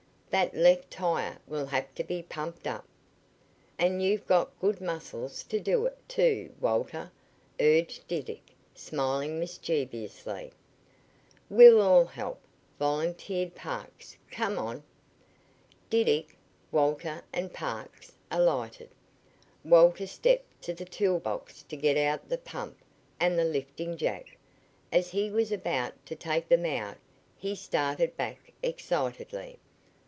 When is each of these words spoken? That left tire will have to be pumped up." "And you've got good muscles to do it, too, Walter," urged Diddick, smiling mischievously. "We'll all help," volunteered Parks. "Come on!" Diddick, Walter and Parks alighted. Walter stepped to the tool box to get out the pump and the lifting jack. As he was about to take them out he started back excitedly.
That 0.31 0.53
left 0.55 0.89
tire 0.91 1.39
will 1.45 1.65
have 1.65 1.93
to 1.95 2.05
be 2.05 2.23
pumped 2.23 2.65
up." 2.65 2.85
"And 3.77 4.01
you've 4.01 4.25
got 4.25 4.57
good 4.61 4.79
muscles 4.79 5.43
to 5.43 5.59
do 5.59 5.85
it, 5.85 5.97
too, 6.07 6.55
Walter," 6.61 7.11
urged 7.59 8.07
Diddick, 8.07 8.51
smiling 8.73 9.41
mischievously. 9.41 10.53
"We'll 11.49 11.81
all 11.81 12.05
help," 12.05 12.39
volunteered 12.79 13.55
Parks. 13.55 14.15
"Come 14.31 14.57
on!" 14.57 14.83
Diddick, 15.89 16.37
Walter 16.71 17.25
and 17.33 17.51
Parks 17.51 18.13
alighted. 18.31 18.89
Walter 19.65 20.07
stepped 20.07 20.61
to 20.61 20.73
the 20.73 20.85
tool 20.85 21.19
box 21.19 21.61
to 21.63 21.75
get 21.75 21.97
out 21.97 22.29
the 22.29 22.37
pump 22.37 22.77
and 23.19 23.37
the 23.37 23.43
lifting 23.43 23.97
jack. 23.97 24.37
As 24.93 25.09
he 25.11 25.29
was 25.29 25.51
about 25.51 26.05
to 26.05 26.15
take 26.15 26.47
them 26.47 26.65
out 26.65 26.95
he 27.35 27.53
started 27.53 28.15
back 28.15 28.53
excitedly. 28.63 29.59